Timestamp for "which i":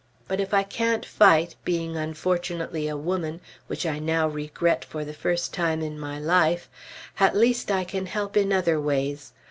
3.67-3.99